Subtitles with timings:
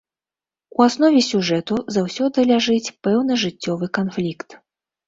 [0.77, 4.61] У аснове сюжэту заўсёды ляжыць пэўны жыццёвы канфлікт.